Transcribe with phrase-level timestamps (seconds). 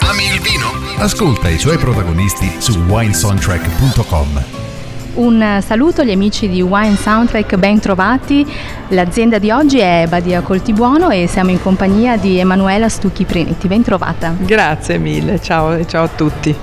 [0.00, 0.70] Ami il vino?
[0.98, 4.44] Ascolta i suoi protagonisti su winesoundtrack.com.
[5.14, 8.46] Un saluto agli amici di Wine Soundtrack, ben trovati.
[8.88, 13.66] L'azienda di oggi è Badia Coltibuono e siamo in compagnia di Emanuela Stucchi Priniti.
[13.66, 14.34] Ben trovata.
[14.38, 16.54] Grazie mille, ciao, ciao a tutti.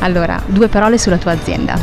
[0.00, 1.78] Allora, due parole sulla tua azienda.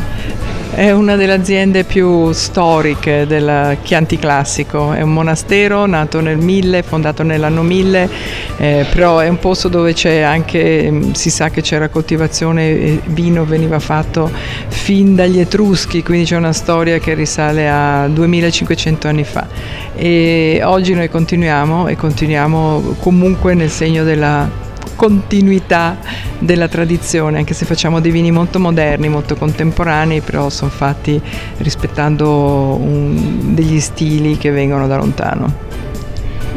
[0.72, 6.82] È una delle aziende più storiche del Chianti Classico, è un monastero nato nel 1000,
[6.82, 8.08] fondato nell'anno 1000,
[8.56, 13.00] eh, però è un posto dove c'è anche, mm, si sa che c'era coltivazione e
[13.06, 14.30] vino veniva fatto
[14.68, 19.48] fin dagli Etruschi, quindi c'è una storia che risale a 2500 anni fa.
[19.96, 24.68] E oggi noi continuiamo e continuiamo comunque nel segno della
[25.00, 25.96] continuità
[26.40, 31.18] della tradizione, anche se facciamo dei vini molto moderni, molto contemporanei, però sono fatti
[31.56, 35.68] rispettando un, degli stili che vengono da lontano.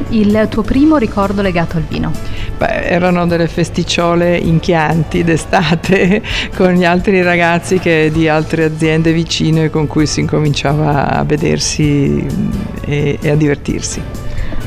[0.10, 2.12] Il tuo primo ricordo legato al vino?
[2.58, 6.22] Beh, erano delle festicciole in Chianti d'estate
[6.54, 12.28] con gli altri ragazzi che, di altre aziende vicine con cui si incominciava a vedersi
[12.82, 14.02] e, e a divertirsi.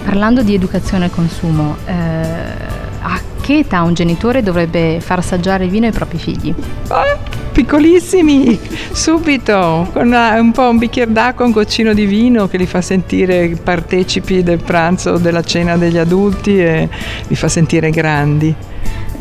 [0.02, 2.85] Parlando di educazione al consumo, eh,
[3.46, 6.52] che età un genitore dovrebbe far assaggiare il vino ai propri figli?
[6.88, 7.16] Ah,
[7.52, 8.58] piccolissimi,
[8.90, 13.50] subito, con un po' un bicchiere d'acqua, un goccino di vino che li fa sentire
[13.50, 16.88] partecipi del pranzo della cena degli adulti e
[17.28, 18.52] li fa sentire grandi.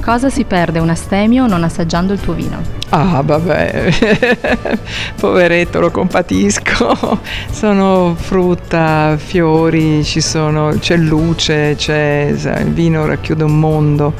[0.05, 2.61] Cosa si perde un astemio non assaggiando il tuo vino?
[2.89, 4.77] Ah, vabbè,
[5.19, 7.19] poveretto, lo compatisco.
[7.49, 14.13] Sono frutta, fiori, sono, c'è luce, c'è, il vino racchiude un mondo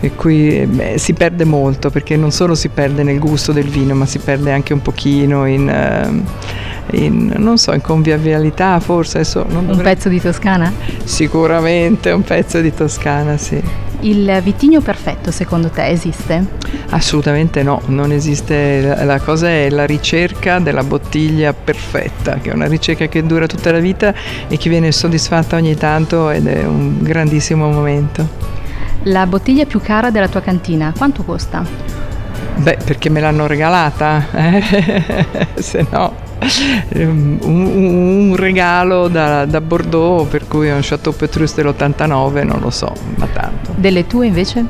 [0.00, 3.94] e qui beh, si perde molto perché non solo si perde nel gusto del vino,
[3.94, 5.68] ma si perde anche un pochino in...
[5.68, 6.50] Uh,
[6.96, 9.18] in, non so, in convivialità forse.
[9.18, 9.94] Adesso un dovrei...
[9.94, 10.72] pezzo di Toscana?
[11.04, 13.62] Sicuramente un pezzo di Toscana, sì.
[14.02, 16.44] Il vitigno perfetto secondo te esiste?
[16.90, 18.96] Assolutamente no, non esiste.
[19.04, 23.70] La cosa è la ricerca della bottiglia perfetta, che è una ricerca che dura tutta
[23.70, 24.12] la vita
[24.48, 28.28] e che viene soddisfatta ogni tanto ed è un grandissimo momento.
[29.04, 31.64] La bottiglia più cara della tua cantina, quanto costa?
[32.56, 35.26] Beh, perché me l'hanno regalata, eh?
[35.62, 36.30] se no
[36.94, 42.70] un, un, regalo da, da, Bordeaux, per cui è un Chateau Petrus dell'89, non lo
[42.70, 43.72] so, ma tanto.
[43.76, 44.64] Delle tue invece?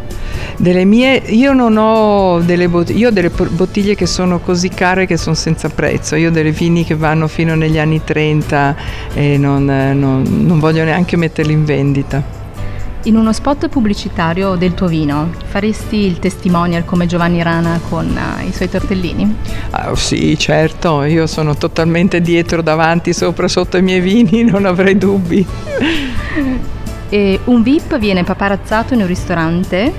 [0.57, 5.07] Delle mie, io non ho delle bottiglie, io ho delle bottiglie che sono così care
[5.07, 8.77] che sono senza prezzo, io ho delle vini che vanno fino negli anni 30
[9.15, 12.42] e non, non, non voglio neanche metterli in vendita.
[13.05, 18.47] In uno spot pubblicitario del tuo vino faresti il testimonial come Giovanni Rana con uh,
[18.47, 19.35] i suoi tortellini?
[19.71, 24.97] Ah, sì, certo, io sono totalmente dietro, davanti, sopra, sotto i miei vini, non avrei
[24.97, 25.45] dubbi.
[27.09, 29.93] E un VIP viene paparazzato in un ristorante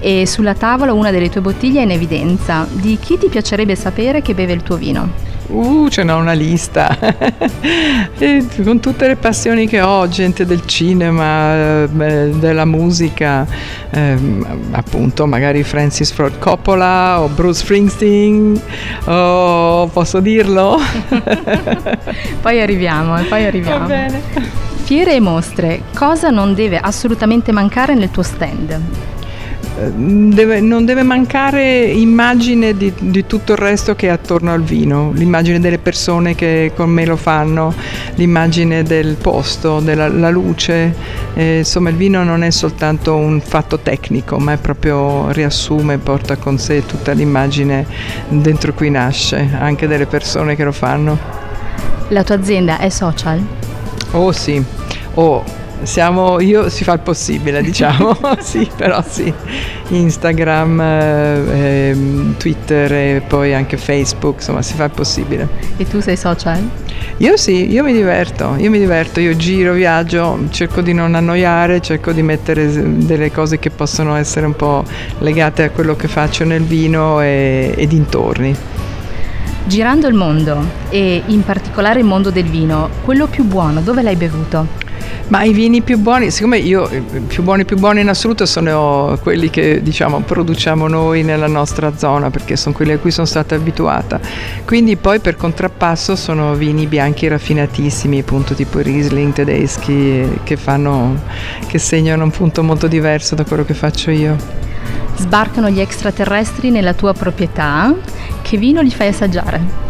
[0.00, 2.66] e sulla tavola una delle tue bottiglie è in evidenza.
[2.70, 5.35] Di chi ti piacerebbe sapere che beve il tuo vino?
[5.48, 6.96] Uh, ce n'ho una lista.
[8.64, 11.88] con tutte le passioni che ho, gente del cinema, eh,
[12.34, 13.46] della musica,
[13.90, 14.18] eh,
[14.72, 18.60] appunto magari Francis Ford Coppola o Bruce Springsteen,
[19.04, 20.78] oh, posso dirlo?
[22.42, 23.86] poi arriviamo, poi arriviamo.
[23.86, 24.22] Va bene.
[24.84, 29.15] Fiere e mostre, cosa non deve assolutamente mancare nel tuo stand?
[29.76, 35.12] Deve, non deve mancare immagine di, di, tutto il resto che è attorno al vino,
[35.12, 37.74] l'immagine delle persone che con me lo fanno,
[38.14, 40.94] l'immagine del posto, della luce.
[41.34, 46.36] Eh, insomma, il vino non è soltanto un fatto tecnico, ma è proprio riassume, porta
[46.36, 47.86] con sé tutta l'immagine
[48.28, 51.18] dentro cui nasce, anche delle persone che lo fanno.
[52.08, 53.44] La tua azienda è social?
[54.12, 54.62] Oh sì,
[55.14, 59.32] oh siamo, io si fa il possibile, diciamo, sì, però sì,
[59.88, 65.48] Instagram, eh, ehm, Twitter e poi anche Facebook, insomma, si fa il possibile.
[65.76, 66.68] E tu sei social?
[67.18, 71.80] Io sì, io mi diverto, io mi diverto, io giro, viaggio, cerco di non annoiare,
[71.80, 72.70] cerco di mettere
[73.04, 74.84] delle cose che possono essere un po'
[75.18, 78.54] legate a quello che faccio nel vino e, e dintorni.
[79.64, 84.14] Girando il mondo e in particolare il mondo del vino, quello più buono, dove l'hai
[84.14, 84.84] bevuto?
[85.28, 89.18] Ma i vini più buoni, siccome io eh, più buoni più buoni in assoluto sono
[89.22, 93.54] quelli che diciamo produciamo noi nella nostra zona perché sono quelli a cui sono stata
[93.54, 94.20] abituata.
[94.64, 101.20] Quindi poi per contrappasso sono vini bianchi raffinatissimi, appunto tipo i Riesling tedeschi che fanno
[101.66, 104.36] che segnano un punto molto diverso da quello che faccio io.
[105.16, 107.92] Sbarcano gli extraterrestri nella tua proprietà,
[108.42, 109.85] che vino li fai assaggiare?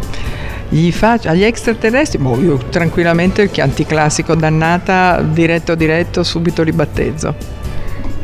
[0.68, 6.72] Gli faccio, agli extraterrestri, boh, io tranquillamente il Chianti classico dannata, diretto diretto, subito li
[6.72, 7.34] battezzo.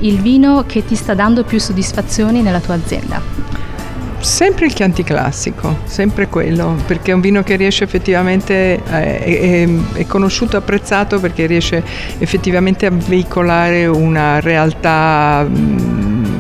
[0.01, 3.23] Il vino che ti sta dando più soddisfazioni nella tua azienda?
[4.19, 9.69] Sempre il Chianti classico, sempre quello, perché è un vino che riesce effettivamente, eh, è,
[9.95, 11.83] è, conosciuto e apprezzato perché riesce
[12.19, 15.47] effettivamente a veicolare una realtà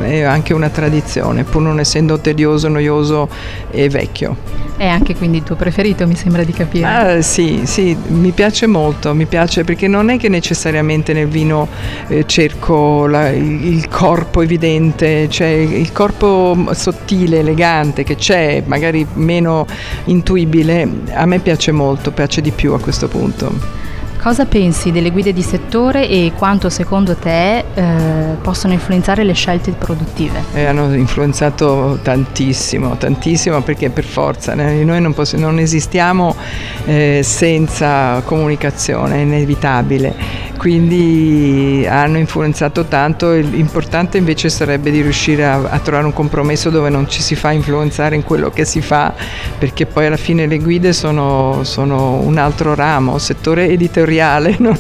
[0.03, 3.29] e anche una tradizione, pur non essendo tedioso, noioso
[3.71, 4.37] e vecchio.
[4.77, 6.87] È anche quindi il tuo preferito, mi sembra di capire.
[6.87, 11.69] Ah, sì, sì, mi piace molto, mi piace perché non è che necessariamente nel vino
[12.09, 19.07] eh, cerco la, il, il, corpo evidente, cioè il corpo sottile, elegante che c'è, magari
[19.15, 19.67] meno
[20.05, 23.82] intuibile, a me piace molto, piace di più a questo punto.
[24.23, 29.73] Cosa pensi delle guide di settore e quanto secondo te eh, possono influenzare le scelte
[29.73, 30.45] produttive?
[30.55, 36.37] Eh, hanno influenzato tantissimo, tantissimo perché per forza noi non, poss- non esistiamo
[36.85, 40.15] eh, senza comunicazione, è inevitabile
[40.63, 46.89] quindi hanno influenzato tanto, l'importante invece sarebbe di riuscire a, a, trovare un compromesso dove
[46.89, 49.13] non ci si fa influenzare in quello che si fa,
[49.59, 54.79] perché poi alla fine le guide sono, sono un altro ramo, settore editoriale, non,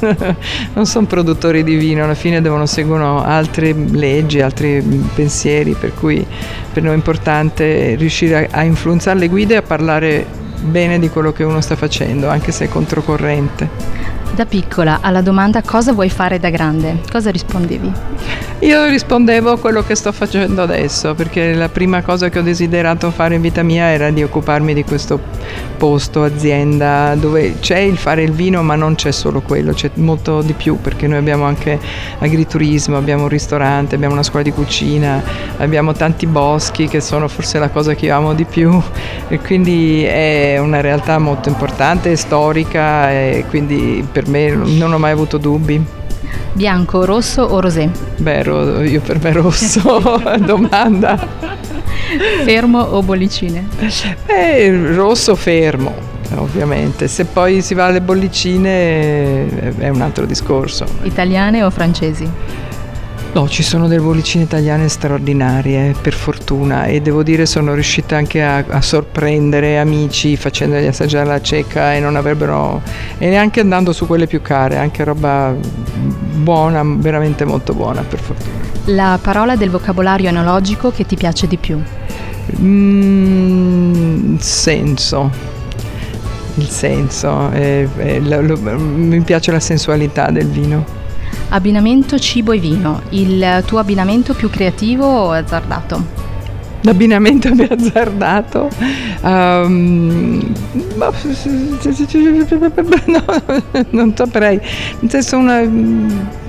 [0.72, 4.80] non sono produttori di vino, alla fine devono seguire altre leggi, altri
[5.12, 6.24] pensieri, per cui
[6.72, 10.24] per noi è importante riuscire a, a influenzare le guide e a parlare
[10.60, 14.01] bene di quello che uno sta facendo, anche se è controcorrente.
[14.34, 17.92] Da piccola alla domanda cosa vuoi fare da grande, cosa rispondevi?
[18.62, 23.10] Io rispondevo a quello che sto facendo adesso, perché la prima cosa che ho desiderato
[23.10, 25.18] fare in vita mia era di occuparmi di questo
[25.76, 30.42] posto, azienda, dove c'è il fare il vino, ma non c'è solo quello, c'è molto
[30.42, 31.76] di più, perché noi abbiamo anche
[32.20, 35.20] agriturismo, abbiamo un ristorante, abbiamo una scuola di cucina,
[35.56, 38.80] abbiamo tanti boschi che sono forse la cosa che io amo di più
[39.26, 45.10] e quindi è una realtà molto importante, storica e quindi per me non ho mai
[45.10, 46.01] avuto dubbi.
[46.54, 47.88] Bianco, rosso o rosé?
[48.18, 49.80] Beh, ro- io per me rosso,
[50.44, 51.16] domanda.
[52.44, 53.66] Fermo o bollicine?
[54.26, 55.94] Beh, rosso fermo,
[56.36, 57.08] ovviamente.
[57.08, 60.84] Se poi si va alle bollicine è un altro discorso.
[61.02, 62.28] Italiane o francesi?
[63.34, 68.42] No, ci sono delle bollicine italiane straordinarie, per fortuna, e devo dire sono riuscita anche
[68.42, 72.82] a, a sorprendere amici facendogli assaggiare la cieca e non avrebbero...
[73.16, 75.54] e neanche andando su quelle più care, anche roba
[76.34, 78.54] buona, veramente molto buona, per fortuna.
[78.86, 81.80] La parola del vocabolario enologico che ti piace di più?
[82.60, 85.50] Mm, senso
[86.56, 91.00] il senso, eh, eh, lo, lo, mi piace la sensualità del vino.
[91.54, 96.02] Abbinamento cibo e vino, il tuo abbinamento più creativo o azzardato?
[96.80, 98.70] L'abbinamento più azzardato?
[99.20, 100.54] Um,
[100.96, 101.12] no,
[103.90, 104.58] non saprei.
[105.00, 106.40] Nel una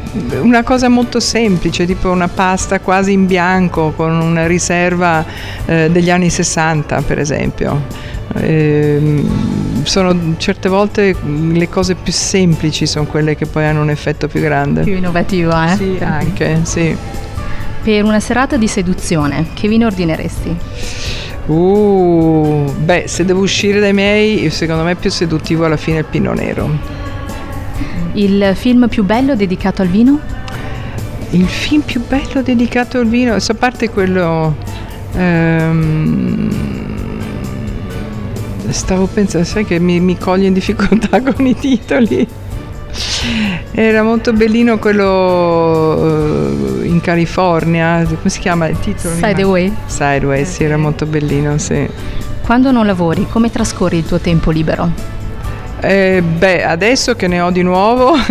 [0.41, 5.25] una cosa molto semplice, tipo una pasta quasi in bianco con una riserva
[5.65, 8.11] eh, degli anni 60 per esempio.
[8.35, 9.23] Eh,
[9.83, 14.41] sono certe volte le cose più semplici sono quelle che poi hanno un effetto più
[14.41, 14.83] grande.
[14.83, 15.75] Più innovativo, eh?
[15.75, 16.95] Sì, anche, sì.
[17.83, 20.55] Per una serata di seduzione, che vino ordineresti?
[21.45, 26.05] Uh, beh, se devo uscire dai miei, secondo me è più seduttivo alla fine il
[26.05, 26.69] Pino Nero.
[28.13, 30.19] Il film più bello dedicato al vino?
[31.31, 34.55] Il film più bello dedicato al vino, a parte quello...
[35.15, 36.92] Ehm,
[38.69, 42.27] stavo pensando, sai che mi, mi coglie in difficoltà con i titoli.
[43.71, 49.15] Era molto bellino quello uh, in California, come si chiama il titolo?
[49.15, 49.71] Sideways.
[49.87, 51.89] Sideways, sì, era molto bellino, sì.
[52.45, 54.91] Quando non lavori, come trascorri il tuo tempo libero?
[55.79, 58.13] Eh, beh, adesso che ne ho di nuovo,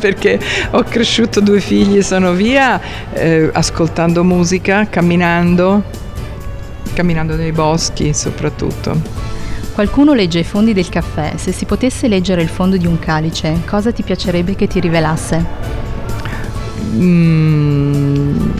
[0.00, 2.80] perché ho cresciuto due figli e sono via,
[3.12, 5.82] eh, ascoltando musica, camminando,
[6.94, 9.23] camminando nei boschi soprattutto.
[9.74, 11.32] Qualcuno legge i fondi del caffè.
[11.36, 15.44] Se si potesse leggere il fondo di un calice, cosa ti piacerebbe che ti rivelasse?
[16.92, 18.50] Mm,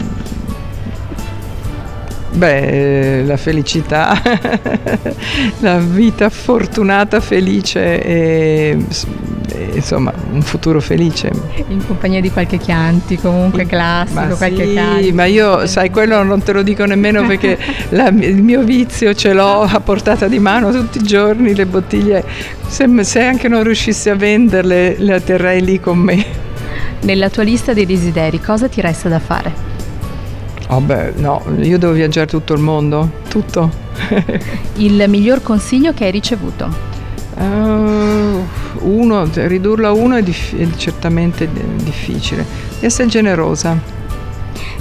[2.32, 4.20] Beh, la felicità,
[5.60, 8.84] la vita fortunata, felice e,
[9.74, 11.30] insomma un futuro felice.
[11.68, 15.12] In compagnia di qualche Chianti, comunque classico, ma qualche sì, Chianti.
[15.12, 17.58] ma io sai quello non te lo dico nemmeno perché
[17.90, 22.24] la, il mio vizio ce l'ho a portata di mano tutti i giorni, le bottiglie,
[22.66, 26.24] se, se anche non riuscissi a venderle le terrei lì con me.
[27.00, 29.72] Nella tua lista dei desideri cosa ti resta da fare?
[30.68, 33.70] Oh beh, no, io devo viaggiare tutto il mondo, tutto.
[34.76, 36.92] il miglior consiglio che hai ricevuto?
[37.36, 38.42] Uh,
[38.80, 41.48] uno, ridurlo a uno è, dif- è certamente
[41.82, 42.44] difficile.
[42.80, 43.78] Essere generosa.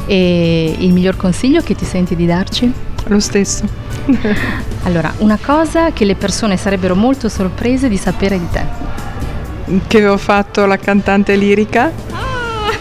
[0.05, 2.71] E il miglior consiglio che ti senti di darci?
[3.07, 3.65] Lo stesso.
[4.83, 8.65] allora, una cosa che le persone sarebbero molto sorprese di sapere di te.
[9.87, 11.91] Che ho fatto la cantante lirica.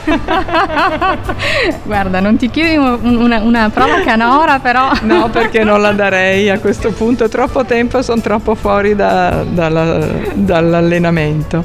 [1.84, 4.90] Guarda, non ti chiedo una, una, prova canora, però.
[5.02, 7.28] No, perché non la darei a questo punto.
[7.28, 11.64] Troppo tempo, sono troppo fuori da, dalla, dall'allenamento.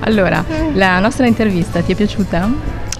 [0.00, 2.48] Allora, la nostra intervista ti è piaciuta?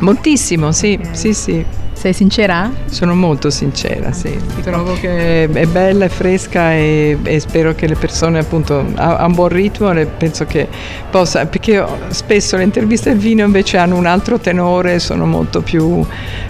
[0.00, 1.64] Moltissimo, sì, sì, sì.
[1.98, 2.70] Sei sincera?
[2.84, 4.38] Sono molto sincera, sì.
[4.62, 9.34] Trovo che è bella, è fresca e, e spero che le persone appunto ha, un
[9.34, 10.68] buon ritmo e penso che
[11.10, 16.06] possa, perché spesso le interviste al vino invece hanno un altro tenore, sono molto più...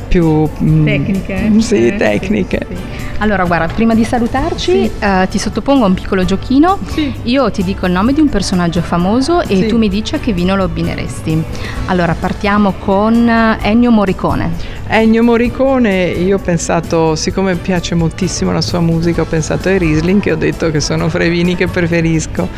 [0.07, 1.35] più mm, tecniche.
[1.49, 2.67] Mh, sì, eh, tecniche.
[2.69, 3.07] Sì, sì.
[3.21, 4.91] Allora, guarda, prima di salutarci sì.
[5.01, 6.79] uh, ti sottopongo un piccolo giochino.
[6.89, 7.13] Sì.
[7.23, 10.33] Io ti dico il nome di un personaggio famoso e tu mi dici a che
[10.33, 11.43] vino lo abbineresti.
[11.87, 14.77] Allora, partiamo con Ennio Morricone.
[14.91, 20.27] Ennio Morricone, io ho pensato, siccome piace moltissimo la sua musica, ho pensato ai Riesling
[20.27, 22.49] e ho detto che sono fra i vini che preferisco.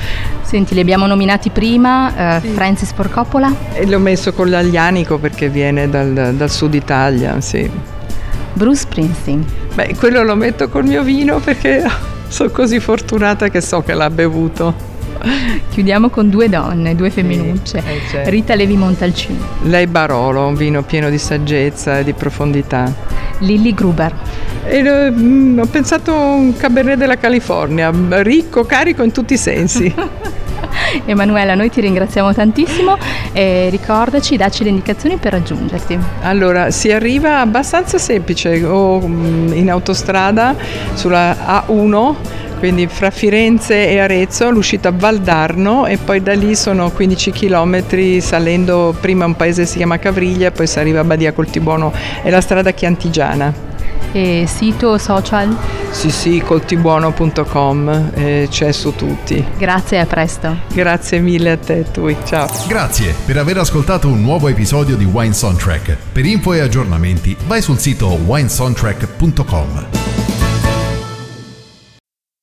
[0.42, 3.52] Senti, li abbiamo nominati prima, uh, Francis Ford Coppola.
[3.72, 7.68] E l'ho messo con l'aglianico perché viene dal, dal sud Italia, sì.
[8.52, 9.44] Bruce Springsteen.
[9.74, 11.82] Beh, quello lo metto col mio vino perché
[12.28, 14.89] sono così fortunata che so che l'ha bevuto.
[15.70, 17.80] Chiudiamo con due donne, due femminucce.
[17.80, 18.30] Sì, eh, certo.
[18.30, 19.38] Rita Levi Montalcino.
[19.62, 22.92] Lei Barolo, un vino pieno di saggezza e di profondità.
[23.38, 24.14] Lilly Gruber.
[24.64, 27.90] E, mm, ho pensato un Cabernet della California,
[28.22, 29.92] ricco, carico in tutti i sensi.
[31.06, 32.96] Emanuela, noi ti ringraziamo tantissimo
[33.32, 35.98] e ricordaci, dacci le indicazioni per raggiungerti.
[36.22, 40.54] Allora, si arriva abbastanza semplice o mm, in autostrada
[40.94, 42.14] sulla A1
[42.60, 48.20] quindi fra Firenze e Arezzo, l'uscita a Valdarno e poi da lì sono 15 km
[48.20, 51.90] salendo prima un paese che si chiama Cavriglia, poi si arriva a Badia Coltibuono,
[52.22, 53.68] è la strada chiantigiana.
[54.12, 55.56] E sito social?
[55.90, 59.42] Sì, sì, coltibuono.com, eh, c'è su tutti.
[59.56, 60.54] Grazie e a presto.
[60.72, 62.14] Grazie mille a te, tu.
[62.26, 62.46] Ciao.
[62.68, 65.96] Grazie per aver ascoltato un nuovo episodio di Wine Soundtrack.
[66.12, 70.09] Per info e aggiornamenti vai sul sito winesoundtrack.com.